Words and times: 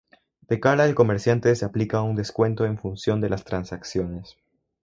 De 0.49 0.59
cara 0.59 0.85
al 0.85 0.95
comerciante 0.95 1.55
se 1.55 1.63
aplica 1.63 2.01
un 2.01 2.15
descuento 2.15 2.65
en 2.65 2.79
función 2.79 3.21
de 3.21 3.29
las 3.29 3.43
transacciones. 3.45 4.35